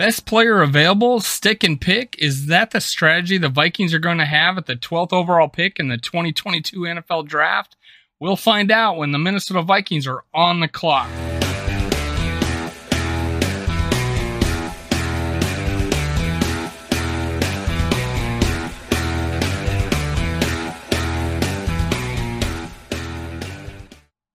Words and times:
Best 0.00 0.24
player 0.24 0.62
available, 0.62 1.20
stick 1.20 1.62
and 1.62 1.78
pick. 1.78 2.16
Is 2.18 2.46
that 2.46 2.70
the 2.70 2.80
strategy 2.80 3.36
the 3.36 3.50
Vikings 3.50 3.92
are 3.92 3.98
going 3.98 4.16
to 4.16 4.24
have 4.24 4.56
at 4.56 4.64
the 4.64 4.74
12th 4.74 5.12
overall 5.12 5.46
pick 5.46 5.78
in 5.78 5.88
the 5.88 5.98
2022 5.98 6.80
NFL 6.80 7.28
draft? 7.28 7.76
We'll 8.18 8.36
find 8.36 8.70
out 8.70 8.96
when 8.96 9.12
the 9.12 9.18
Minnesota 9.18 9.60
Vikings 9.60 10.06
are 10.06 10.24
on 10.32 10.60
the 10.60 10.68
clock. 10.68 11.10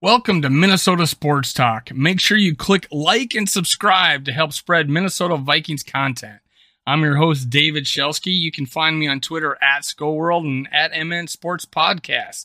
Welcome 0.02 0.42
to 0.42 0.50
Minnesota 0.50 1.06
Sports 1.06 1.54
Talk. 1.54 1.90
Make 1.90 2.20
sure 2.20 2.36
you 2.36 2.54
click 2.54 2.86
like 2.92 3.34
and 3.34 3.48
subscribe 3.48 4.26
to 4.26 4.32
help 4.32 4.52
spread 4.52 4.90
Minnesota 4.90 5.38
Vikings 5.38 5.82
content. 5.82 6.40
I'm 6.86 7.00
your 7.00 7.16
host, 7.16 7.48
David 7.48 7.84
Shelsky. 7.84 8.38
You 8.38 8.52
can 8.52 8.66
find 8.66 8.98
me 8.98 9.08
on 9.08 9.20
Twitter 9.20 9.56
at 9.62 9.84
SkullWorld 9.84 10.44
and 10.44 10.68
at 10.70 10.92
MN 10.92 11.28
Sports 11.28 11.64
Podcast. 11.64 12.44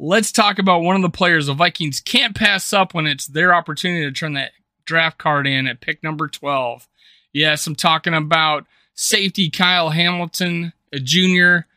Let's 0.00 0.32
talk 0.32 0.58
about 0.58 0.82
one 0.82 0.96
of 0.96 1.02
the 1.02 1.10
players 1.10 1.46
the 1.46 1.54
Vikings 1.54 2.00
can't 2.00 2.34
pass 2.34 2.72
up 2.72 2.92
when 2.92 3.06
it's 3.06 3.28
their 3.28 3.54
opportunity 3.54 4.02
to 4.02 4.10
turn 4.10 4.32
that 4.32 4.50
draft 4.84 5.16
card 5.16 5.46
in 5.46 5.68
at 5.68 5.80
pick 5.80 6.02
number 6.02 6.26
12. 6.26 6.88
Yes, 7.32 7.68
I'm 7.68 7.76
talking 7.76 8.14
about 8.14 8.66
safety 8.94 9.48
Kyle 9.48 9.90
Hamilton, 9.90 10.72
a 10.92 10.98
junior 10.98 11.68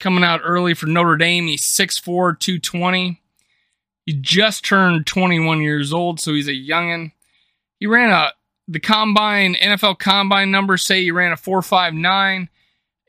coming 0.00 0.24
out 0.24 0.40
early 0.42 0.74
for 0.74 0.86
Notre 0.86 1.16
Dame. 1.16 1.46
He's 1.46 1.62
6'4, 1.62 2.36
220. 2.36 3.22
He 4.08 4.14
just 4.14 4.64
turned 4.64 5.06
21 5.06 5.60
years 5.60 5.92
old, 5.92 6.18
so 6.18 6.32
he's 6.32 6.48
a 6.48 6.52
youngin. 6.52 7.12
He 7.78 7.86
ran 7.86 8.10
a 8.10 8.32
the 8.66 8.80
combine 8.80 9.54
NFL 9.54 9.98
combine 9.98 10.50
numbers 10.50 10.82
say 10.82 11.02
he 11.02 11.10
ran 11.10 11.32
a 11.32 11.36
4.59 11.36 12.48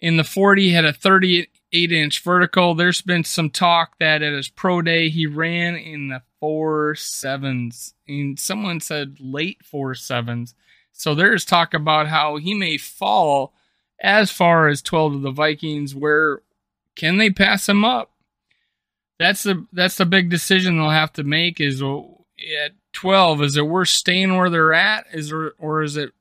in 0.01 0.17
the 0.17 0.25
40 0.25 0.71
had 0.71 0.83
a 0.83 0.91
38 0.91 1.91
inch 1.93 2.19
vertical. 2.19 2.75
There's 2.75 3.01
been 3.01 3.23
some 3.23 3.49
talk 3.49 3.97
that 3.99 4.21
at 4.21 4.33
his 4.33 4.49
pro 4.49 4.81
day 4.81 5.07
he 5.07 5.25
ran 5.25 5.77
in 5.77 6.09
the 6.09 6.21
four 6.41 6.95
sevens, 6.95 7.93
and 8.05 8.37
someone 8.37 8.81
said 8.81 9.21
late 9.21 9.63
four 9.63 9.95
sevens. 9.95 10.53
So 10.91 11.15
there's 11.15 11.45
talk 11.45 11.73
about 11.73 12.07
how 12.07 12.35
he 12.35 12.53
may 12.53 12.75
fall 12.77 13.53
as 14.01 14.31
far 14.31 14.67
as 14.67 14.81
12 14.81 15.13
of 15.13 15.21
the 15.21 15.31
Vikings. 15.31 15.95
Where 15.95 16.41
can 16.97 17.19
they 17.19 17.29
pass 17.29 17.69
him 17.69 17.85
up? 17.85 18.11
That's 19.19 19.43
the 19.43 19.67
that's 19.73 19.97
the 19.97 20.05
big 20.05 20.29
decision 20.29 20.77
they'll 20.77 20.89
have 20.89 21.13
to 21.13 21.23
make 21.23 21.59
is 21.59 21.81
at 21.81 22.71
12 22.93 23.43
is 23.43 23.57
it 23.57 23.67
worth 23.67 23.89
staying 23.89 24.35
where 24.35 24.49
they're 24.49 24.73
at? 24.73 25.05
Is 25.13 25.29
there 25.29 25.51
or 25.59 25.83
is 25.83 25.97
it 25.97 26.13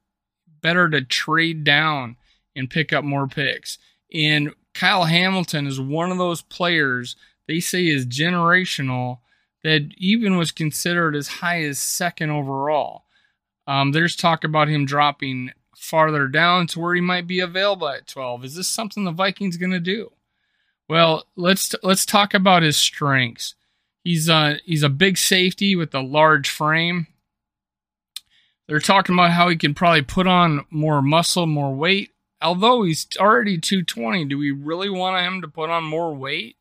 better 0.60 0.90
to 0.90 1.00
trade 1.02 1.64
down 1.64 2.16
and 2.54 2.68
pick 2.68 2.92
up 2.92 3.04
more 3.04 3.28
picks? 3.28 3.78
And 4.12 4.52
Kyle 4.74 5.04
Hamilton 5.04 5.66
is 5.66 5.80
one 5.80 6.10
of 6.10 6.18
those 6.18 6.42
players 6.42 7.16
they 7.46 7.60
say 7.60 7.86
is 7.86 8.04
generational 8.04 9.20
that 9.62 9.90
even 9.96 10.36
was 10.36 10.52
considered 10.52 11.16
as 11.16 11.28
high 11.28 11.62
as 11.62 11.78
second 11.78 12.30
overall. 12.30 13.04
Um, 13.66 13.92
there's 13.92 14.16
talk 14.16 14.44
about 14.44 14.68
him 14.68 14.84
dropping 14.84 15.52
farther 15.76 16.26
down 16.26 16.66
to 16.66 16.80
where 16.80 16.94
he 16.94 17.00
might 17.00 17.26
be 17.26 17.38
available 17.38 17.88
at 17.88 18.06
12 18.08 18.44
is 18.44 18.56
this 18.56 18.66
something 18.66 19.04
the 19.04 19.12
Vikings 19.12 19.56
going 19.56 19.70
to 19.70 19.78
do 19.78 20.10
well, 20.88 21.26
let's 21.36 21.74
let's 21.82 22.06
talk 22.06 22.34
about 22.34 22.62
his 22.62 22.76
strengths. 22.76 23.54
He's 24.04 24.28
a 24.28 24.58
he's 24.64 24.82
a 24.82 24.88
big 24.88 25.18
safety 25.18 25.76
with 25.76 25.94
a 25.94 26.00
large 26.00 26.48
frame. 26.48 27.08
They're 28.66 28.80
talking 28.80 29.14
about 29.14 29.32
how 29.32 29.48
he 29.48 29.56
can 29.56 29.74
probably 29.74 30.02
put 30.02 30.26
on 30.26 30.64
more 30.70 31.02
muscle, 31.02 31.46
more 31.46 31.74
weight. 31.74 32.12
Although 32.40 32.84
he's 32.84 33.06
already 33.18 33.58
220, 33.58 34.26
do 34.26 34.38
we 34.38 34.50
really 34.50 34.90
want 34.90 35.24
him 35.24 35.40
to 35.42 35.48
put 35.48 35.70
on 35.70 35.84
more 35.84 36.14
weight? 36.14 36.56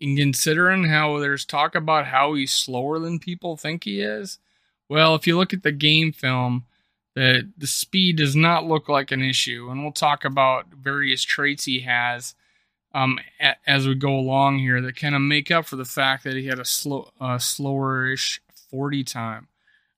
In 0.00 0.16
considering 0.16 0.84
how 0.84 1.18
there's 1.18 1.44
talk 1.44 1.74
about 1.74 2.06
how 2.06 2.34
he's 2.34 2.52
slower 2.52 2.98
than 2.98 3.18
people 3.18 3.56
think 3.56 3.84
he 3.84 4.00
is. 4.00 4.38
Well, 4.88 5.14
if 5.14 5.26
you 5.26 5.36
look 5.36 5.52
at 5.52 5.62
the 5.62 5.72
game 5.72 6.12
film, 6.12 6.64
the 7.14 7.50
the 7.56 7.66
speed 7.66 8.16
does 8.16 8.34
not 8.34 8.66
look 8.66 8.88
like 8.88 9.12
an 9.12 9.22
issue, 9.22 9.68
and 9.70 9.82
we'll 9.82 9.92
talk 9.92 10.24
about 10.24 10.68
various 10.72 11.22
traits 11.22 11.66
he 11.66 11.80
has 11.80 12.34
um, 12.92 13.18
a, 13.40 13.54
as 13.66 13.86
we 13.86 13.94
go 13.94 14.14
along 14.14 14.58
here 14.58 14.80
that 14.80 14.96
kind 14.96 15.14
of 15.14 15.20
make 15.20 15.50
up 15.50 15.66
for 15.66 15.76
the 15.76 15.84
fact 15.84 16.24
that 16.24 16.36
he 16.36 16.46
had 16.46 16.58
a 16.58 16.64
slow, 16.64 17.10
uh, 17.20 17.38
slower-ish 17.38 18.40
40 18.70 19.04
time. 19.04 19.48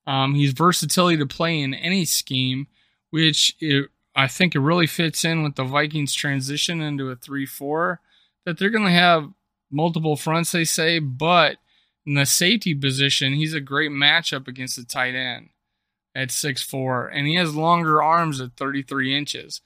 Um, 0.06 0.34
he's 0.34 0.52
versatility 0.52 1.16
to 1.18 1.26
play 1.26 1.60
in 1.60 1.74
any 1.74 2.04
scheme, 2.04 2.66
which 3.10 3.56
it, 3.60 3.88
I 4.14 4.26
think 4.26 4.54
it 4.54 4.60
really 4.60 4.86
fits 4.86 5.24
in 5.24 5.42
with 5.42 5.54
the 5.54 5.64
Vikings 5.64 6.14
transition 6.14 6.80
into 6.80 7.10
a 7.10 7.16
3-4. 7.16 7.98
That 8.44 8.58
they're 8.58 8.70
going 8.70 8.84
to 8.84 8.90
have 8.90 9.30
multiple 9.70 10.16
fronts, 10.16 10.52
they 10.52 10.64
say, 10.64 10.98
but 10.98 11.58
in 12.04 12.14
the 12.14 12.26
safety 12.26 12.74
position, 12.74 13.34
he's 13.34 13.54
a 13.54 13.60
great 13.60 13.92
matchup 13.92 14.48
against 14.48 14.76
the 14.76 14.84
tight 14.84 15.14
end 15.14 15.50
at 16.14 16.28
6'4, 16.28 17.08
and 17.12 17.26
he 17.26 17.36
has 17.36 17.54
longer 17.54 18.02
arms 18.02 18.40
at 18.40 18.56
33 18.56 19.16
inches 19.16 19.60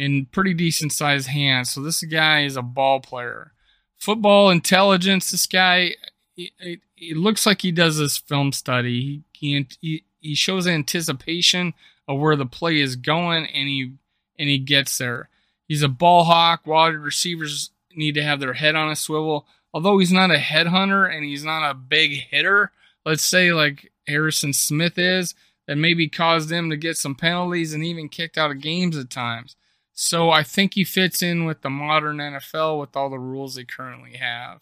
in 0.00 0.24
pretty 0.24 0.54
decent 0.54 0.92
sized 0.92 1.28
hands. 1.28 1.70
So 1.70 1.82
this 1.82 2.02
guy 2.04 2.44
is 2.44 2.56
a 2.56 2.62
ball 2.62 3.00
player. 3.00 3.52
Football 3.98 4.48
intelligence. 4.48 5.30
This 5.30 5.46
guy, 5.46 5.94
it, 6.38 6.80
it 6.96 7.16
looks 7.18 7.44
like 7.44 7.60
he 7.60 7.70
does 7.70 7.98
this 7.98 8.16
film 8.16 8.52
study. 8.52 9.24
He, 9.32 9.66
he 9.82 10.04
he 10.20 10.34
shows 10.34 10.66
anticipation 10.66 11.74
of 12.08 12.18
where 12.18 12.34
the 12.34 12.46
play 12.46 12.80
is 12.80 12.96
going, 12.96 13.44
and 13.44 13.68
he 13.68 13.92
and 14.38 14.48
he 14.48 14.58
gets 14.58 14.96
there. 14.96 15.28
He's 15.68 15.82
a 15.82 15.88
ball 15.88 16.24
hawk. 16.24 16.66
Wide 16.66 16.94
receivers 16.94 17.70
need 17.94 18.14
to 18.14 18.22
have 18.22 18.40
their 18.40 18.54
head 18.54 18.76
on 18.76 18.90
a 18.90 18.96
swivel. 18.96 19.46
Although 19.74 19.98
he's 19.98 20.12
not 20.12 20.30
a 20.30 20.38
headhunter 20.38 21.14
and 21.14 21.24
he's 21.24 21.44
not 21.44 21.70
a 21.70 21.74
big 21.74 22.12
hitter, 22.30 22.72
let's 23.04 23.22
say 23.22 23.52
like 23.52 23.92
Harrison 24.06 24.54
Smith 24.54 24.98
is, 24.98 25.34
that 25.66 25.76
maybe 25.76 26.08
caused 26.08 26.48
them 26.48 26.70
to 26.70 26.76
get 26.76 26.96
some 26.96 27.14
penalties 27.14 27.74
and 27.74 27.84
even 27.84 28.08
kicked 28.08 28.38
out 28.38 28.50
of 28.50 28.62
games 28.62 28.96
at 28.96 29.10
times. 29.10 29.56
So 30.02 30.30
I 30.30 30.42
think 30.44 30.72
he 30.72 30.84
fits 30.84 31.20
in 31.20 31.44
with 31.44 31.60
the 31.60 31.68
modern 31.68 32.16
NFL 32.16 32.80
with 32.80 32.96
all 32.96 33.10
the 33.10 33.18
rules 33.18 33.54
they 33.54 33.64
currently 33.64 34.14
have. 34.14 34.60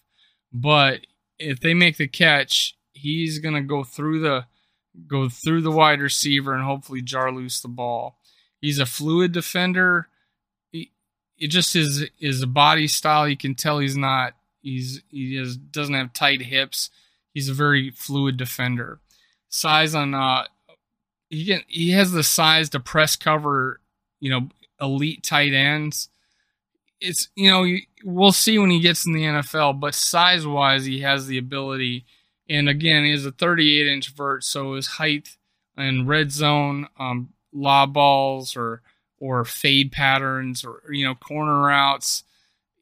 But 0.52 1.06
if 1.38 1.60
they 1.60 1.74
make 1.74 1.96
the 1.96 2.08
catch, 2.08 2.76
he's 2.92 3.38
gonna 3.38 3.62
go 3.62 3.84
through 3.84 4.18
the 4.18 4.46
go 5.06 5.28
through 5.28 5.60
the 5.60 5.70
wide 5.70 6.00
receiver 6.00 6.52
and 6.52 6.64
hopefully 6.64 7.02
jar 7.02 7.30
loose 7.30 7.60
the 7.60 7.68
ball. 7.68 8.18
He's 8.60 8.80
a 8.80 8.84
fluid 8.84 9.30
defender. 9.30 10.08
He, 10.72 10.90
it 11.38 11.48
just 11.52 11.76
is 11.76 12.08
his 12.18 12.44
body 12.44 12.88
style. 12.88 13.28
You 13.28 13.36
can 13.36 13.54
tell 13.54 13.78
he's 13.78 13.96
not. 13.96 14.34
He's 14.60 15.02
he 15.08 15.36
has, 15.36 15.56
doesn't 15.56 15.94
have 15.94 16.12
tight 16.12 16.42
hips. 16.42 16.90
He's 17.32 17.48
a 17.48 17.54
very 17.54 17.92
fluid 17.92 18.38
defender. 18.38 18.98
Size 19.50 19.94
on 19.94 20.14
uh, 20.14 20.46
he 21.30 21.46
can 21.46 21.60
he 21.68 21.92
has 21.92 22.10
the 22.10 22.24
size 22.24 22.68
to 22.70 22.80
press 22.80 23.14
cover. 23.14 23.80
You 24.18 24.30
know, 24.30 24.48
elite 24.80 25.22
tight 25.22 25.52
ends. 25.52 26.08
It's 27.00 27.28
you 27.36 27.50
know 27.50 27.66
we'll 28.04 28.32
see 28.32 28.58
when 28.58 28.70
he 28.70 28.80
gets 28.80 29.06
in 29.06 29.12
the 29.12 29.22
NFL, 29.22 29.80
but 29.80 29.94
size 29.94 30.46
wise 30.46 30.84
he 30.84 31.00
has 31.00 31.26
the 31.26 31.38
ability. 31.38 32.04
And 32.50 32.68
again, 32.68 33.04
he 33.04 33.10
has 33.10 33.26
a 33.26 33.32
38 33.32 33.86
inch 33.86 34.08
vert, 34.14 34.42
so 34.42 34.74
his 34.74 34.86
height 34.86 35.36
and 35.76 36.08
red 36.08 36.32
zone, 36.32 36.88
um, 36.98 37.30
lob 37.52 37.92
balls 37.94 38.56
or 38.56 38.82
or 39.20 39.44
fade 39.44 39.92
patterns 39.92 40.64
or 40.64 40.82
you 40.90 41.04
know 41.04 41.14
corner 41.14 41.62
routes. 41.62 42.24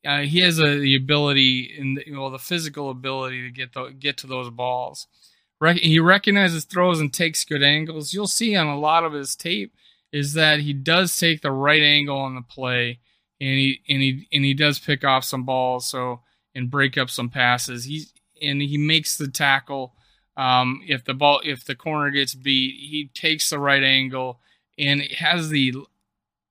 Uh, 0.04 0.20
he 0.20 0.38
has 0.40 0.60
a, 0.60 0.78
the 0.78 0.94
ability 0.94 1.74
and 1.78 2.02
you 2.06 2.30
the 2.30 2.38
physical 2.38 2.90
ability 2.90 3.42
to 3.42 3.50
get 3.50 3.72
the, 3.72 3.88
get 3.98 4.16
to 4.18 4.26
those 4.26 4.50
balls. 4.50 5.08
Re- 5.60 5.78
he 5.78 5.98
recognizes 5.98 6.64
throws 6.64 7.00
and 7.00 7.12
takes 7.12 7.44
good 7.44 7.62
angles. 7.62 8.12
You'll 8.12 8.26
see 8.26 8.54
on 8.54 8.66
a 8.66 8.78
lot 8.78 9.04
of 9.04 9.12
his 9.12 9.34
tape 9.34 9.74
is 10.16 10.32
that 10.32 10.60
he 10.60 10.72
does 10.72 11.16
take 11.18 11.42
the 11.42 11.52
right 11.52 11.82
angle 11.82 12.18
on 12.18 12.34
the 12.34 12.42
play 12.42 12.98
and 13.40 13.50
he 13.50 13.80
and 13.88 14.02
he 14.02 14.26
and 14.32 14.44
he 14.44 14.54
does 14.54 14.78
pick 14.78 15.04
off 15.04 15.24
some 15.24 15.44
balls 15.44 15.86
so 15.86 16.20
and 16.54 16.70
break 16.70 16.96
up 16.96 17.10
some 17.10 17.28
passes. 17.28 17.84
He's 17.84 18.12
and 18.40 18.62
he 18.62 18.78
makes 18.78 19.16
the 19.16 19.28
tackle. 19.28 19.94
Um, 20.36 20.82
if 20.86 21.04
the 21.04 21.14
ball 21.14 21.40
if 21.44 21.64
the 21.64 21.74
corner 21.74 22.10
gets 22.10 22.34
beat, 22.34 22.76
he 22.78 23.10
takes 23.14 23.50
the 23.50 23.58
right 23.58 23.82
angle 23.82 24.40
and 24.78 25.02
has 25.18 25.50
the 25.50 25.74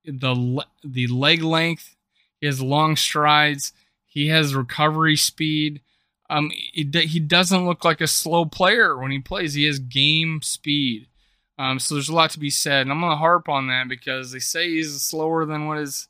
the 0.05 0.63
the 0.83 1.07
leg 1.07 1.41
length. 1.41 1.95
He 2.39 2.45
has 2.45 2.61
long 2.61 2.95
strides. 2.95 3.73
He 4.05 4.27
has 4.27 4.55
recovery 4.55 5.15
speed. 5.15 5.81
Um, 6.29 6.51
he, 6.51 6.89
he 7.05 7.19
doesn't 7.19 7.65
look 7.65 7.83
like 7.85 8.01
a 8.01 8.07
slow 8.07 8.45
player 8.45 8.97
when 8.97 9.11
he 9.11 9.19
plays. 9.19 9.53
He 9.53 9.65
has 9.65 9.79
game 9.79 10.41
speed. 10.41 11.07
Um, 11.57 11.79
so 11.79 11.95
there's 11.95 12.09
a 12.09 12.15
lot 12.15 12.31
to 12.31 12.39
be 12.39 12.49
said, 12.49 12.81
and 12.81 12.91
I'm 12.91 13.01
gonna 13.01 13.15
harp 13.15 13.47
on 13.47 13.67
that 13.67 13.87
because 13.87 14.31
they 14.31 14.39
say 14.39 14.69
he's 14.69 15.01
slower 15.01 15.45
than 15.45 15.67
what 15.67 15.77
is, 15.77 16.07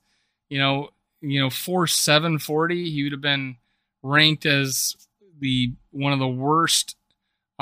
you 0.50 0.58
know, 0.58 0.90
you 1.22 1.40
know, 1.40 1.50
four 1.50 1.88
seven 1.88 2.40
forty. 2.40 2.90
He 2.90 3.04
would 3.04 3.12
have 3.12 3.22
been 3.22 3.58
ranked 4.02 4.46
as 4.46 4.96
the 5.40 5.74
one 5.92 6.14
of 6.14 6.20
the 6.20 6.28
worst 6.28 6.96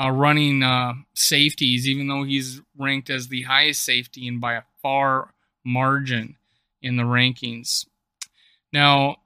uh, 0.02 0.10
running 0.10 0.62
uh, 0.62 0.94
safeties, 1.14 1.86
even 1.86 2.08
though 2.08 2.24
he's 2.24 2.60
ranked 2.78 3.10
as 3.10 3.28
the 3.28 3.42
highest 3.42 3.82
safety 3.84 4.26
and 4.28 4.40
by 4.40 4.54
a 4.54 4.62
far 4.82 5.34
margin 5.64 6.36
in 6.82 6.96
the 6.96 7.02
rankings. 7.02 7.86
Now, 8.72 9.16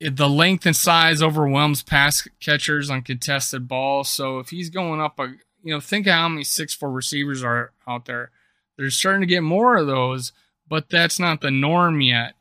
the 0.00 0.28
length 0.28 0.64
and 0.64 0.76
size 0.76 1.22
overwhelms 1.22 1.82
pass 1.82 2.26
catchers 2.40 2.90
on 2.90 3.02
contested 3.02 3.66
balls. 3.66 4.08
So 4.08 4.38
if 4.38 4.50
he's 4.50 4.70
going 4.70 5.00
up 5.00 5.18
a, 5.18 5.34
you 5.62 5.74
know, 5.74 5.80
think 5.80 6.06
of 6.06 6.14
how 6.14 6.28
many 6.28 6.44
six 6.44 6.74
four 6.74 6.90
receivers 6.90 7.42
are 7.42 7.72
out 7.86 8.04
there. 8.04 8.30
They're 8.76 8.90
starting 8.90 9.22
to 9.22 9.26
get 9.26 9.42
more 9.42 9.76
of 9.76 9.88
those, 9.88 10.32
but 10.68 10.88
that's 10.88 11.18
not 11.18 11.40
the 11.40 11.50
norm 11.50 12.00
yet. 12.00 12.34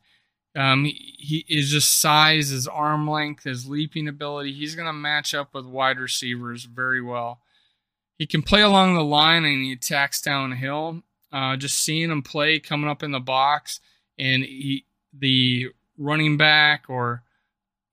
Um, 0.55 0.85
he, 0.85 1.45
is 1.47 1.71
just 1.71 1.99
size, 1.99 2.49
his 2.49 2.67
arm 2.67 3.07
length, 3.09 3.43
his 3.43 3.67
leaping 3.67 4.07
ability. 4.07 4.53
He's 4.53 4.75
going 4.75 4.87
to 4.87 4.93
match 4.93 5.33
up 5.33 5.53
with 5.53 5.65
wide 5.65 5.99
receivers 5.99 6.65
very 6.65 7.01
well. 7.01 7.39
He 8.17 8.25
can 8.25 8.41
play 8.41 8.61
along 8.61 8.95
the 8.95 9.03
line 9.03 9.45
and 9.45 9.63
he 9.63 9.73
attacks 9.73 10.21
downhill. 10.21 11.03
Uh, 11.31 11.57
just 11.57 11.77
seeing 11.77 12.09
him 12.09 12.21
play 12.23 12.59
coming 12.59 12.89
up 12.89 13.03
in 13.03 13.11
the 13.11 13.19
box 13.19 13.79
and 14.17 14.43
he, 14.43 14.85
the 15.13 15.67
running 15.97 16.37
back 16.37 16.85
or 16.87 17.23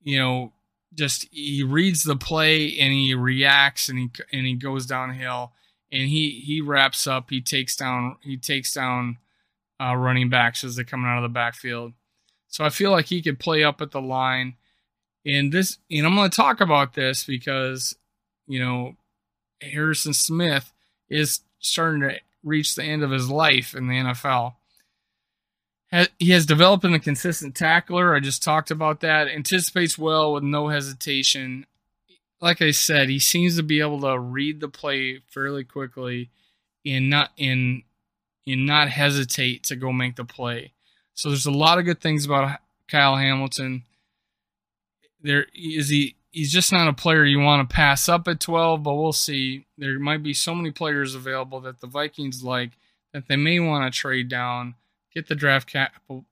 you 0.05 0.17
know 0.17 0.53
just 0.93 1.27
he 1.31 1.61
reads 1.63 2.03
the 2.03 2.15
play 2.15 2.79
and 2.79 2.93
he 2.93 3.13
reacts 3.13 3.89
and 3.89 3.99
he 3.99 4.09
and 4.31 4.45
he 4.45 4.53
goes 4.53 4.85
downhill 4.85 5.51
and 5.91 6.07
he 6.09 6.29
he 6.29 6.61
wraps 6.61 7.05
up. 7.07 7.29
He 7.29 7.41
takes 7.41 7.75
down 7.75 8.17
he 8.21 8.37
takes 8.37 8.73
down 8.73 9.17
uh, 9.81 9.95
running 9.95 10.29
backs 10.29 10.63
as 10.63 10.75
they're 10.75 10.85
coming 10.85 11.07
out 11.07 11.17
of 11.17 11.23
the 11.23 11.29
backfield. 11.29 11.93
So 12.47 12.63
i 12.63 12.69
feel 12.69 12.91
like 12.91 13.07
he 13.07 13.21
could 13.21 13.39
play 13.39 13.63
up 13.63 13.81
at 13.81 13.91
the 13.91 14.01
line. 14.01 14.55
And 15.25 15.51
this 15.51 15.79
and 15.91 16.05
i'm 16.05 16.15
going 16.15 16.29
to 16.29 16.35
talk 16.35 16.61
about 16.61 16.93
this 16.93 17.23
because 17.23 17.95
you 18.47 18.59
know 18.59 18.95
harrison 19.61 20.13
smith 20.13 20.71
is 21.09 21.39
starting 21.59 22.01
to 22.01 22.19
reach 22.43 22.75
the 22.75 22.83
end 22.83 23.03
of 23.03 23.09
his 23.09 23.29
life 23.29 23.73
in 23.73 23.87
the 23.87 23.95
nfl 23.95 24.53
he 26.19 26.31
has 26.31 26.45
developed 26.45 26.83
a 26.85 26.99
consistent 26.99 27.55
tackler. 27.55 28.15
I 28.15 28.19
just 28.19 28.43
talked 28.43 28.71
about 28.71 29.01
that. 29.01 29.27
Anticipates 29.27 29.97
well 29.97 30.33
with 30.33 30.43
no 30.43 30.69
hesitation. 30.69 31.65
Like 32.41 32.61
I 32.61 32.71
said, 32.71 33.09
he 33.09 33.19
seems 33.19 33.55
to 33.57 33.63
be 33.63 33.79
able 33.79 34.01
to 34.01 34.19
read 34.19 34.59
the 34.59 34.67
play 34.67 35.21
fairly 35.27 35.63
quickly 35.63 36.29
and 36.85 37.09
not 37.09 37.31
in 37.37 37.83
and 38.47 38.65
not 38.65 38.89
hesitate 38.89 39.63
to 39.63 39.75
go 39.75 39.91
make 39.91 40.15
the 40.15 40.25
play. 40.25 40.73
So 41.13 41.29
there's 41.29 41.45
a 41.45 41.51
lot 41.51 41.79
of 41.79 41.85
good 41.85 42.01
things 42.01 42.25
about 42.25 42.59
Kyle 42.87 43.15
Hamilton. 43.15 43.83
There 45.21 45.47
is 45.53 45.89
he 45.89 46.15
he's 46.31 46.51
just 46.51 46.71
not 46.71 46.87
a 46.87 46.93
player 46.93 47.23
you 47.23 47.39
want 47.39 47.67
to 47.67 47.73
pass 47.73 48.09
up 48.09 48.27
at 48.27 48.39
12, 48.39 48.83
but 48.83 48.95
we'll 48.95 49.13
see. 49.13 49.65
There 49.77 49.97
might 49.97 50.21
be 50.21 50.33
so 50.33 50.53
many 50.53 50.71
players 50.71 51.15
available 51.15 51.61
that 51.61 51.79
the 51.79 51.87
Vikings 51.87 52.43
like 52.43 52.71
that 53.13 53.27
they 53.27 53.37
may 53.37 53.59
want 53.59 53.91
to 53.91 53.97
trade 53.97 54.29
down 54.29 54.75
get 55.15 55.27
the 55.27 55.35
draft 55.35 55.71
capital, 55.71 56.25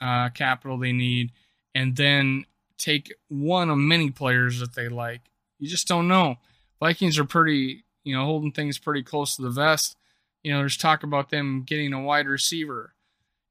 uh, 0.00 0.30
capital 0.30 0.78
they 0.78 0.92
need, 0.92 1.32
and 1.74 1.96
then 1.96 2.46
take 2.78 3.14
one 3.28 3.70
of 3.70 3.78
many 3.78 4.10
players 4.10 4.58
that 4.60 4.74
they 4.74 4.88
like. 4.88 5.20
You 5.58 5.68
just 5.68 5.86
don't 5.86 6.08
know. 6.08 6.36
Vikings 6.80 7.18
are 7.18 7.24
pretty, 7.24 7.84
you 8.02 8.16
know, 8.16 8.24
holding 8.24 8.52
things 8.52 8.78
pretty 8.78 9.02
close 9.02 9.36
to 9.36 9.42
the 9.42 9.50
vest. 9.50 9.96
You 10.42 10.52
know, 10.52 10.60
there's 10.60 10.78
talk 10.78 11.02
about 11.02 11.28
them 11.28 11.64
getting 11.66 11.92
a 11.92 12.02
wide 12.02 12.26
receiver, 12.26 12.94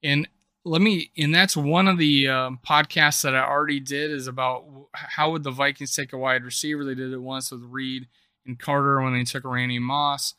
and 0.03 0.27
let 0.65 0.81
me, 0.81 1.11
and 1.17 1.33
that's 1.33 1.55
one 1.55 1.87
of 1.87 1.97
the 1.97 2.27
uh, 2.27 2.49
podcasts 2.67 3.21
that 3.21 3.35
I 3.35 3.47
already 3.47 3.79
did 3.79 4.11
is 4.11 4.27
about 4.27 4.65
how 4.93 5.31
would 5.31 5.43
the 5.43 5.51
Vikings 5.51 5.95
take 5.95 6.11
a 6.11 6.17
wide 6.17 6.43
receiver. 6.43 6.83
They 6.83 6.95
did 6.95 7.13
it 7.13 7.21
once 7.21 7.51
with 7.51 7.61
Reed 7.61 8.07
and 8.45 8.59
Carter 8.59 9.01
when 9.01 9.13
they 9.13 9.23
took 9.23 9.45
Randy 9.45 9.79
Moss. 9.79 10.33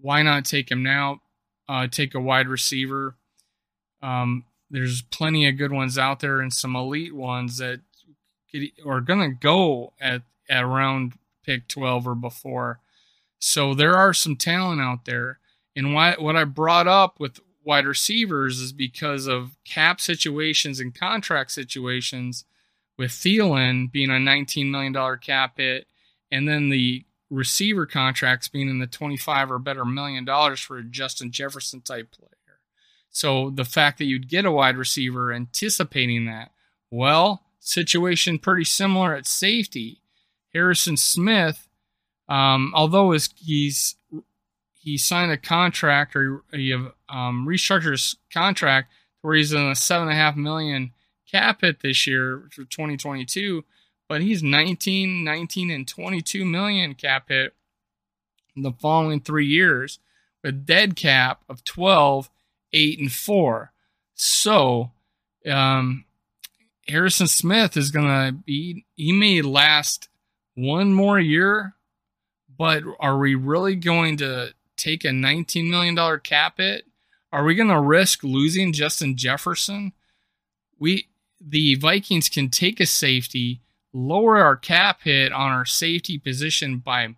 Why 0.00 0.22
not 0.22 0.44
take 0.44 0.70
him 0.70 0.82
now? 0.82 1.22
Uh, 1.68 1.86
take 1.86 2.14
a 2.14 2.20
wide 2.20 2.48
receiver 2.48 3.16
um, 4.04 4.44
there's 4.70 5.02
plenty 5.02 5.48
of 5.48 5.56
good 5.56 5.72
ones 5.72 5.96
out 5.96 6.20
there 6.20 6.40
and 6.40 6.52
some 6.52 6.76
elite 6.76 7.14
ones 7.14 7.58
that 7.58 7.80
are 8.86 9.00
going 9.00 9.20
to 9.20 9.36
go 9.36 9.92
at, 10.00 10.22
at 10.48 10.62
around 10.62 11.14
pick 11.44 11.68
12 11.68 12.06
or 12.06 12.14
before. 12.14 12.80
So 13.38 13.74
there 13.74 13.96
are 13.96 14.12
some 14.12 14.36
talent 14.36 14.80
out 14.80 15.04
there. 15.04 15.38
And 15.76 15.94
why, 15.94 16.14
what 16.18 16.36
I 16.36 16.44
brought 16.44 16.86
up 16.86 17.18
with 17.18 17.40
wide 17.64 17.86
receivers 17.86 18.60
is 18.60 18.72
because 18.72 19.26
of 19.26 19.56
cap 19.64 20.00
situations 20.00 20.80
and 20.80 20.94
contract 20.94 21.50
situations 21.50 22.44
with 22.96 23.10
Thielen 23.10 23.90
being 23.90 24.10
a 24.10 24.14
$19 24.14 24.70
million 24.70 24.94
cap 25.18 25.56
hit 25.56 25.86
and 26.30 26.48
then 26.48 26.68
the 26.68 27.04
receiver 27.30 27.86
contracts 27.86 28.48
being 28.48 28.68
in 28.68 28.78
the 28.78 28.86
25 28.86 29.50
or 29.50 29.58
better 29.58 29.84
million 29.84 30.24
dollars 30.24 30.60
for 30.60 30.78
a 30.78 30.84
Justin 30.84 31.30
Jefferson 31.32 31.80
type 31.80 32.12
player. 32.12 32.30
So 33.14 33.48
the 33.48 33.64
fact 33.64 33.98
that 33.98 34.06
you'd 34.06 34.28
get 34.28 34.44
a 34.44 34.50
wide 34.50 34.76
receiver 34.76 35.32
anticipating 35.32 36.24
that, 36.26 36.50
well, 36.90 37.42
situation 37.60 38.40
pretty 38.40 38.64
similar 38.64 39.14
at 39.14 39.24
safety. 39.24 40.00
Harrison 40.52 40.96
Smith, 40.96 41.68
um, 42.28 42.72
although 42.74 43.12
his, 43.12 43.30
he's 43.36 43.94
he 44.72 44.98
signed 44.98 45.30
a 45.30 45.36
contract 45.36 46.16
or 46.16 46.42
he 46.52 46.72
um, 46.72 47.46
restructured 47.48 47.92
his 47.92 48.16
contract 48.32 48.90
where 49.22 49.36
he's 49.36 49.52
in 49.52 49.62
a 49.62 49.76
seven 49.76 50.08
and 50.08 50.16
a 50.16 50.20
half 50.20 50.34
million 50.34 50.92
cap 51.30 51.60
hit 51.60 51.80
this 51.80 52.08
year 52.08 52.48
for 52.50 52.64
2022, 52.64 53.64
but 54.08 54.22
he's 54.22 54.42
19, 54.42 55.22
19, 55.22 55.70
and 55.70 55.86
22 55.86 56.44
million 56.44 56.94
cap 56.94 57.28
hit 57.28 57.54
in 58.56 58.62
the 58.62 58.72
following 58.72 59.20
three 59.20 59.46
years 59.46 60.00
with 60.42 60.66
dead 60.66 60.96
cap 60.96 61.44
of 61.48 61.62
12 61.62 62.28
eight 62.74 62.98
and 62.98 63.10
four. 63.10 63.72
So, 64.14 64.90
um, 65.46 66.04
Harrison 66.86 67.26
Smith 67.26 67.76
is 67.76 67.90
to 68.08 68.32
be, 68.32 68.84
he 68.94 69.12
may 69.12 69.40
last 69.40 70.08
one 70.54 70.92
more 70.92 71.18
year, 71.18 71.74
but 72.58 72.82
are 73.00 73.18
we 73.18 73.34
really 73.34 73.74
going 73.74 74.16
to 74.18 74.54
take 74.76 75.04
a 75.04 75.08
$19 75.08 75.70
million 75.70 76.20
cap 76.20 76.58
hit? 76.58 76.84
Are 77.32 77.44
we 77.44 77.54
to 77.68 77.80
risk 77.80 78.22
losing 78.22 78.72
Justin 78.72 79.16
Jefferson? 79.16 79.92
We, 80.78 81.08
the 81.40 81.74
Vikings 81.76 82.28
can 82.28 82.48
take 82.48 82.80
a 82.80 82.86
safety, 82.86 83.60
lower 83.92 84.36
our 84.38 84.56
cap 84.56 85.00
hit 85.02 85.32
on 85.32 85.50
our 85.50 85.64
safety 85.64 86.18
position 86.18 86.78
by 86.78 87.14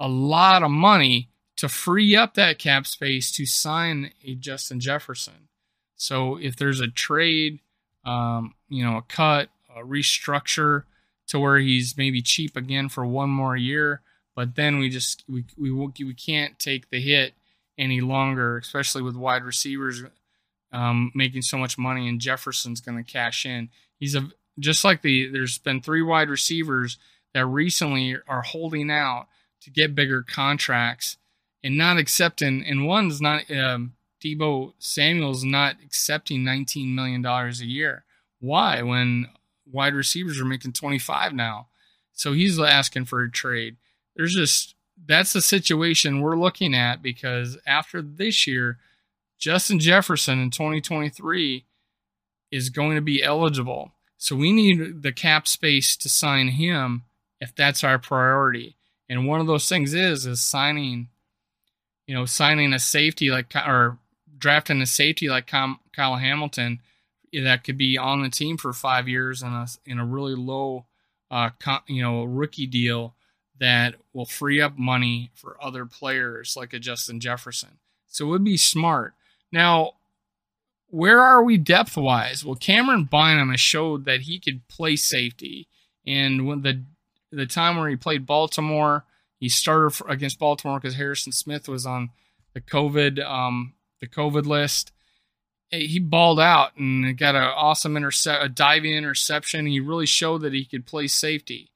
a 0.00 0.08
lot 0.08 0.62
of 0.62 0.70
money, 0.70 1.28
to 1.60 1.68
free 1.68 2.16
up 2.16 2.32
that 2.34 2.58
cap 2.58 2.86
space 2.86 3.30
to 3.30 3.44
sign 3.44 4.12
a 4.24 4.34
Justin 4.34 4.80
Jefferson. 4.80 5.48
So 5.94 6.36
if 6.36 6.56
there's 6.56 6.80
a 6.80 6.88
trade, 6.88 7.60
um, 8.02 8.54
you 8.70 8.82
know, 8.82 8.96
a 8.96 9.02
cut, 9.02 9.50
a 9.68 9.80
restructure 9.80 10.84
to 11.28 11.38
where 11.38 11.58
he's 11.58 11.98
maybe 11.98 12.22
cheap 12.22 12.56
again 12.56 12.88
for 12.88 13.04
one 13.04 13.28
more 13.28 13.58
year, 13.58 14.00
but 14.34 14.54
then 14.54 14.78
we 14.78 14.88
just 14.88 15.22
we 15.28 15.44
we 15.58 15.70
we 15.70 16.14
can't 16.14 16.58
take 16.58 16.88
the 16.88 16.98
hit 16.98 17.34
any 17.76 18.00
longer, 18.00 18.56
especially 18.56 19.02
with 19.02 19.14
wide 19.14 19.44
receivers 19.44 20.02
um, 20.72 21.12
making 21.14 21.42
so 21.42 21.58
much 21.58 21.76
money, 21.76 22.08
and 22.08 22.22
Jefferson's 22.22 22.80
going 22.80 22.96
to 22.96 23.12
cash 23.12 23.44
in. 23.44 23.68
He's 23.98 24.14
a 24.14 24.30
just 24.58 24.82
like 24.82 25.02
the 25.02 25.28
there's 25.30 25.58
been 25.58 25.82
three 25.82 26.00
wide 26.00 26.30
receivers 26.30 26.96
that 27.34 27.44
recently 27.44 28.16
are 28.26 28.42
holding 28.42 28.90
out 28.90 29.26
to 29.60 29.70
get 29.70 29.94
bigger 29.94 30.22
contracts 30.22 31.18
and 31.62 31.76
not 31.76 31.98
accepting, 31.98 32.64
and 32.64 32.86
one's 32.86 33.20
not 33.20 33.50
um, 33.50 33.94
Deebo 34.22 34.74
Samuel's 34.78 35.44
not 35.44 35.76
accepting 35.84 36.44
19 36.44 36.94
million 36.94 37.22
dollars 37.22 37.60
a 37.60 37.66
year. 37.66 38.04
Why? 38.40 38.82
When 38.82 39.28
wide 39.70 39.94
receivers 39.94 40.40
are 40.40 40.44
making 40.44 40.72
25 40.72 41.32
now, 41.32 41.68
so 42.12 42.32
he's 42.32 42.58
asking 42.58 43.06
for 43.06 43.22
a 43.22 43.30
trade. 43.30 43.76
There's 44.16 44.34
just 44.34 44.74
that's 45.06 45.32
the 45.32 45.40
situation 45.40 46.20
we're 46.20 46.36
looking 46.36 46.74
at 46.74 47.02
because 47.02 47.58
after 47.66 48.02
this 48.02 48.46
year, 48.46 48.78
Justin 49.38 49.78
Jefferson 49.78 50.38
in 50.40 50.50
2023 50.50 51.64
is 52.50 52.68
going 52.68 52.96
to 52.96 53.00
be 53.00 53.22
eligible. 53.22 53.92
So 54.18 54.36
we 54.36 54.52
need 54.52 55.02
the 55.02 55.12
cap 55.12 55.48
space 55.48 55.96
to 55.96 56.08
sign 56.08 56.48
him 56.48 57.04
if 57.40 57.54
that's 57.54 57.82
our 57.82 57.98
priority. 57.98 58.76
And 59.08 59.26
one 59.26 59.40
of 59.40 59.46
those 59.46 59.68
things 59.68 59.94
is 59.94 60.26
is 60.26 60.40
signing 60.40 61.08
you 62.10 62.16
know, 62.16 62.24
signing 62.24 62.72
a 62.72 62.78
safety 62.80 63.30
like 63.30 63.54
or 63.54 63.96
drafting 64.36 64.82
a 64.82 64.86
safety 64.86 65.28
like 65.28 65.46
Kyle 65.46 66.16
Hamilton 66.16 66.80
that 67.32 67.62
could 67.62 67.78
be 67.78 67.96
on 67.96 68.20
the 68.20 68.28
team 68.28 68.56
for 68.56 68.72
five 68.72 69.06
years 69.06 69.44
in 69.44 69.50
a 69.50 69.68
in 69.86 70.00
a 70.00 70.04
really 70.04 70.34
low, 70.34 70.86
uh, 71.30 71.50
you 71.86 72.02
know, 72.02 72.24
rookie 72.24 72.66
deal 72.66 73.14
that 73.60 73.94
will 74.12 74.24
free 74.24 74.60
up 74.60 74.76
money 74.76 75.30
for 75.36 75.56
other 75.62 75.86
players 75.86 76.56
like 76.56 76.72
a 76.72 76.80
Justin 76.80 77.20
Jefferson. 77.20 77.78
So 78.08 78.26
it 78.26 78.30
would 78.30 78.44
be 78.44 78.56
smart. 78.56 79.14
Now, 79.52 79.92
where 80.88 81.20
are 81.20 81.44
we 81.44 81.58
depth 81.58 81.96
wise? 81.96 82.44
Well, 82.44 82.56
Camryn 82.56 83.08
Bynum 83.08 83.50
has 83.50 83.60
showed 83.60 84.04
that 84.06 84.22
he 84.22 84.40
could 84.40 84.66
play 84.66 84.96
safety, 84.96 85.68
and 86.04 86.44
when 86.44 86.62
the 86.62 86.82
the 87.30 87.46
time 87.46 87.76
where 87.76 87.88
he 87.88 87.94
played 87.94 88.26
Baltimore 88.26 89.04
he 89.40 89.48
started 89.48 90.00
against 90.06 90.38
Baltimore 90.38 90.78
because 90.78 90.96
Harrison 90.96 91.32
Smith 91.32 91.66
was 91.66 91.86
on 91.86 92.10
the 92.52 92.60
COVID 92.60 93.24
um, 93.24 93.72
the 94.00 94.06
COVID 94.06 94.46
list. 94.46 94.92
He 95.70 95.98
balled 95.98 96.40
out 96.40 96.76
and 96.76 97.16
got 97.16 97.36
an 97.36 97.42
awesome 97.42 97.96
intercept, 97.96 98.44
a 98.44 98.48
diving 98.48 98.92
interception. 98.92 99.66
He 99.66 99.80
really 99.80 100.06
showed 100.06 100.42
that 100.42 100.52
he 100.52 100.64
could 100.64 100.84
play 100.84 101.06
safety. 101.06 101.70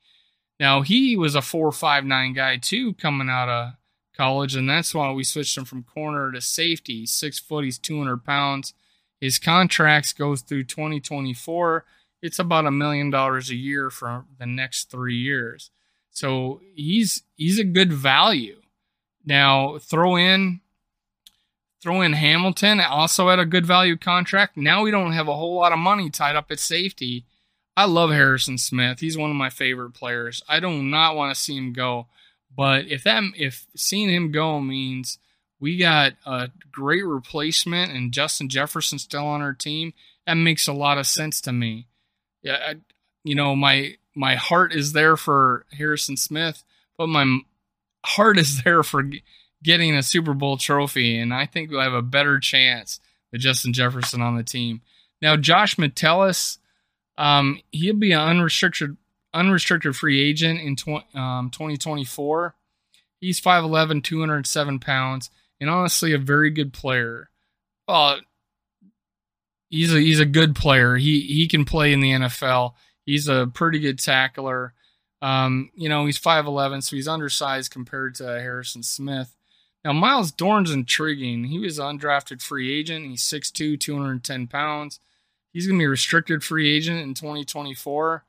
Now 0.61 0.83
he 0.83 1.17
was 1.17 1.35
a 1.35 1.43
four 1.43 1.73
five 1.73 2.05
nine 2.05 2.35
guy 2.35 2.59
too, 2.59 2.95
coming 2.95 3.31
out 3.31 3.49
of 3.49 3.73
college, 4.17 4.55
and 4.55 4.69
that's 4.69 4.95
why 4.95 5.11
we 5.13 5.25
switched 5.25 5.57
him 5.57 5.65
from 5.65 5.85
corner 5.85 6.33
to 6.33 6.41
safety. 6.41 7.01
He's 7.01 7.13
six 7.13 7.39
foot, 7.39 7.65
he's 7.65 7.79
two 7.79 7.99
hundred 7.99 8.25
pounds. 8.25 8.75
His 9.21 9.39
contracts 9.39 10.13
goes 10.13 10.43
through 10.43 10.65
2024. 10.65 11.87
It's 12.21 12.39
about 12.39 12.67
a 12.67 12.71
million 12.71 13.09
dollars 13.11 13.49
a 13.49 13.55
year 13.55 13.89
for 13.89 14.27
the 14.39 14.45
next 14.45 14.91
three 14.91 15.17
years. 15.17 15.71
So 16.15 16.61
he's 16.75 17.23
he's 17.37 17.59
a 17.59 17.65
good 17.65 17.93
value. 17.93 18.63
Now 19.27 19.79
throw 19.79 20.17
in 20.17 20.61
throw 21.83 22.01
in 22.01 22.15
Hamilton, 22.15 22.81
also 22.81 23.29
at 23.29 23.39
a 23.39 23.45
good 23.45 23.67
value 23.67 23.97
contract. 23.99 24.57
Now 24.57 24.83
we 24.83 24.91
don't 24.91 25.13
have 25.13 25.29
a 25.29 25.35
whole 25.35 25.57
lot 25.57 25.73
of 25.73 25.79
money 25.79 26.09
tied 26.09 26.37
up 26.37 26.51
at 26.51 26.61
safety. 26.61 27.27
I 27.77 27.85
love 27.87 28.11
Harrison 28.11 28.57
Smith. 28.57 29.01
He's 29.01 29.19
one 29.19 29.31
of 29.31 29.37
my 29.37 29.51
favorite 29.51 29.91
players. 29.91 30.43
I 30.49 30.61
do 30.61 30.83
not 30.83 31.17
want 31.17 31.35
to 31.35 31.41
see 31.41 31.57
him 31.57 31.73
go. 31.73 32.07
But 32.57 32.87
if 32.87 33.03
that 33.03 33.23
if 33.37 33.67
seeing 33.77 34.09
him 34.09 34.31
go 34.31 34.61
means 34.61 35.19
we 35.59 35.77
got 35.77 36.13
a 36.25 36.51
great 36.71 37.05
replacement 37.05 37.91
and 37.93 38.13
Justin 38.13 38.49
Jefferson 38.49 38.99
still 38.99 39.27
on 39.27 39.43
our 39.43 39.53
team, 39.55 39.93
that 40.27 40.35
makes 40.35 40.69
a 40.69 40.73
lot 40.73 40.99
of 40.99 41.07
sense 41.07 41.41
to 41.43 41.53
me. 41.53 41.89
Yeah, 42.43 42.59
I, 42.65 42.75
you 43.25 43.35
know, 43.35 43.57
my 43.57 43.97
my 44.15 44.37
heart 44.37 44.73
is 44.73 44.93
there 44.93 45.17
for 45.17 45.67
Harrison 45.73 46.17
Smith, 46.17 46.63
but 46.97 47.09
my 47.09 47.41
heart 48.05 48.39
is 48.39 48.63
there 48.65 48.83
for 48.83 49.05
getting 49.63 49.95
a 49.95 50.03
Super 50.03 50.35
Bowl 50.35 50.57
trophy, 50.57 51.19
and 51.19 51.33
I 51.33 51.47
think 51.47 51.71
we'll 51.71 51.81
have 51.81 51.95
a 51.95 52.03
better 52.03 52.39
chance 52.39 53.01
with 53.33 53.41
Justin 53.41 53.73
Jefferson 53.73 54.21
on 54.21 54.37
the 54.37 54.43
team. 54.43 54.83
Now, 55.23 55.37
Josh 55.37 55.79
Metellus, 55.79 56.59
um, 57.17 57.61
he'll 57.73 57.97
be 57.97 58.13
an 58.13 58.21
unrestricted 58.21 58.97
unrestricted 59.33 59.97
free 59.97 60.21
agent 60.21 60.61
in 60.61 60.77
tw- 60.77 61.17
um, 61.17 61.51
2024. 61.51 62.55
He's 63.21 63.41
5'11", 63.41 64.05
207 64.05 64.79
pounds 64.79 65.31
and 65.61 65.71
honestly 65.71 66.13
a 66.13 66.19
very 66.19 66.51
good 66.51 66.73
player. 66.73 67.31
Uh, 67.89 68.19
he's 69.71 69.95
a 69.95 70.01
he's 70.01 70.21
a 70.21 70.27
good 70.27 70.55
player. 70.55 70.97
He 70.97 71.21
he 71.21 71.49
can 71.49 71.65
play 71.65 71.93
in 71.93 72.01
the 72.01 72.13
NFL. 72.13 72.75
He's 73.05 73.29
a 73.29 73.51
pretty 73.53 73.79
good 73.79 73.99
tackler. 73.99 74.73
Um, 75.23 75.71
you 75.75 75.89
know, 75.89 76.07
he's 76.07 76.19
5'11, 76.19 76.83
so 76.83 76.97
he's 76.97 77.09
undersized 77.09 77.71
compared 77.71 78.15
to 78.17 78.25
Harrison 78.25 78.83
Smith. 78.83 79.35
Now, 79.85 79.93
Myles 79.93 80.33
Dorn's 80.33 80.71
intriguing. 80.71 81.45
He 81.45 81.59
was 81.59 81.79
undrafted 81.79 82.43
free 82.43 82.73
agent. 82.73 83.07
He's 83.07 83.23
6'2, 83.23 83.79
210 83.79 84.47
pounds. 84.47 85.01
He's 85.53 85.67
going 85.67 85.79
to 85.79 85.83
be 85.83 85.87
a 85.87 85.91
restricted 85.91 86.43
free 86.43 86.75
agent 86.75 87.01
in 87.01 87.15
2024. 87.15 88.25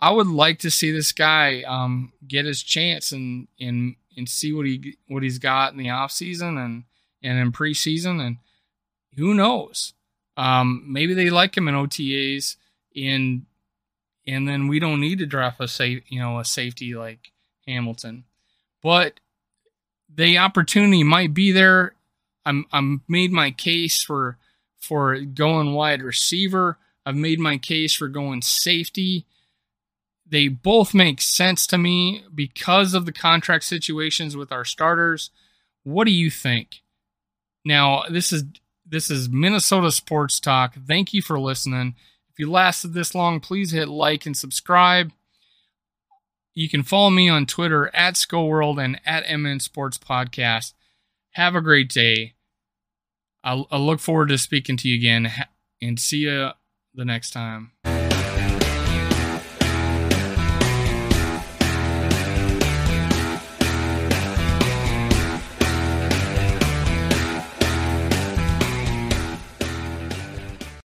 I 0.00 0.10
would 0.10 0.26
like 0.26 0.58
to 0.60 0.70
see 0.70 0.90
this 0.90 1.12
guy 1.12 1.62
um, 1.62 2.12
get 2.26 2.44
his 2.44 2.62
chance 2.62 3.12
and, 3.12 3.48
and 3.60 3.96
and 4.16 4.28
see 4.28 4.52
what 4.52 4.66
he 4.66 4.96
what 5.08 5.22
he's 5.22 5.38
got 5.38 5.72
in 5.72 5.78
the 5.78 5.90
off 5.90 6.10
season 6.10 6.56
and 6.58 6.84
and 7.22 7.38
in 7.38 7.52
preseason 7.52 8.20
and 8.24 8.38
who 9.16 9.34
knows 9.34 9.92
um, 10.36 10.84
maybe 10.86 11.14
they 11.14 11.30
like 11.30 11.56
him 11.56 11.68
in 11.68 11.74
OTAs 11.74 12.56
and 12.94 13.46
and 14.26 14.48
then 14.48 14.68
we 14.68 14.78
don't 14.78 15.00
need 15.00 15.18
to 15.18 15.26
draft 15.26 15.60
a 15.60 15.68
safe 15.68 16.02
you 16.08 16.20
know 16.20 16.38
a 16.38 16.44
safety 16.44 16.94
like 16.94 17.32
Hamilton 17.66 18.24
but 18.82 19.20
the 20.12 20.38
opportunity 20.38 21.02
might 21.02 21.34
be 21.34 21.52
there 21.52 21.94
I'm 22.44 22.66
I'm 22.72 23.02
made 23.08 23.32
my 23.32 23.50
case 23.50 24.02
for 24.02 24.38
for 24.78 25.18
going 25.20 25.72
wide 25.72 26.02
receiver 26.02 26.78
I've 27.04 27.16
made 27.16 27.38
my 27.38 27.58
case 27.58 27.94
for 27.94 28.08
going 28.08 28.42
safety 28.42 29.26
they 30.28 30.48
both 30.48 30.92
make 30.92 31.20
sense 31.20 31.66
to 31.68 31.78
me 31.78 32.24
because 32.34 32.94
of 32.94 33.06
the 33.06 33.12
contract 33.12 33.64
situations 33.64 34.36
with 34.36 34.50
our 34.50 34.64
starters. 34.64 35.30
What 35.84 36.04
do 36.04 36.12
you 36.12 36.30
think? 36.30 36.82
Now, 37.64 38.02
this 38.10 38.32
is 38.32 38.44
this 38.84 39.10
is 39.10 39.28
Minnesota 39.28 39.90
Sports 39.90 40.40
Talk. 40.40 40.76
Thank 40.86 41.12
you 41.12 41.22
for 41.22 41.38
listening. 41.38 41.94
If 42.36 42.40
you 42.40 42.50
lasted 42.50 42.92
this 42.92 43.14
long, 43.14 43.40
please 43.40 43.70
hit 43.70 43.88
like 43.88 44.26
and 44.26 44.36
subscribe. 44.36 45.10
You 46.52 46.68
can 46.68 46.82
follow 46.82 47.08
me 47.08 47.30
on 47.30 47.46
Twitter 47.46 47.88
at 47.96 48.12
SkullWorld 48.12 48.82
and 48.82 49.00
at 49.06 49.24
MN 49.34 49.58
Sports 49.60 49.96
Podcast. 49.96 50.74
Have 51.30 51.54
a 51.54 51.62
great 51.62 51.88
day. 51.88 52.34
I, 53.42 53.64
I 53.70 53.78
look 53.78 54.00
forward 54.00 54.28
to 54.28 54.36
speaking 54.36 54.76
to 54.76 54.88
you 54.88 54.96
again 54.96 55.32
and 55.80 55.98
see 55.98 56.18
you 56.18 56.50
the 56.94 57.06
next 57.06 57.30
time. 57.30 57.72